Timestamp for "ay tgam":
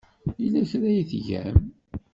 0.89-1.57